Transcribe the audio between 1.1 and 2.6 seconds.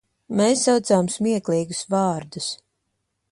smieklīgus vārdus.